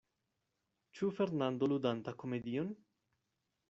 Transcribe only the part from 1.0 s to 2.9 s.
Fernando ludanta komedion?